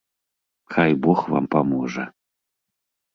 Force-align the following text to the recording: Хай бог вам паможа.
Хай 0.75 0.91
бог 1.03 1.19
вам 1.33 1.45
паможа. 1.57 2.05